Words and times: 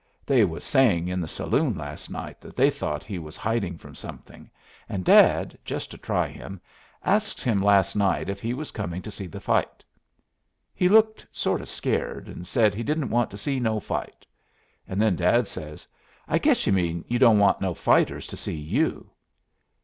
They 0.25 0.43
was 0.43 0.63
saying 0.63 1.09
in 1.09 1.21
the 1.21 1.27
saloon 1.27 1.75
last 1.77 2.09
night 2.09 2.41
that 2.41 2.55
they 2.55 2.71
thought 2.71 3.03
he 3.03 3.19
was 3.19 3.37
hiding 3.37 3.77
from 3.77 3.93
something, 3.93 4.49
and 4.89 5.05
Dad, 5.05 5.59
just 5.63 5.91
to 5.91 5.97
try 5.99 6.27
him, 6.27 6.59
asks 7.03 7.43
him 7.43 7.61
last 7.61 7.95
night 7.95 8.27
if 8.27 8.39
he 8.41 8.55
was 8.55 8.71
coming 8.71 9.03
to 9.03 9.11
see 9.11 9.27
the 9.27 9.39
fight. 9.39 9.83
He 10.73 10.89
looked 10.89 11.27
sort 11.31 11.61
of 11.61 11.69
scared, 11.69 12.27
and 12.27 12.47
said 12.47 12.73
he 12.73 12.81
didn't 12.81 13.11
want 13.11 13.29
to 13.29 13.37
see 13.37 13.59
no 13.59 13.79
fight. 13.79 14.25
And 14.87 14.99
then 14.99 15.15
Dad 15.15 15.47
says, 15.47 15.87
'I 16.27 16.39
guess 16.39 16.65
you 16.65 16.73
mean 16.73 17.05
you 17.07 17.19
don't 17.19 17.37
want 17.37 17.61
no 17.61 17.75
fighters 17.75 18.25
to 18.25 18.35
see 18.37 18.55
you.' 18.57 19.07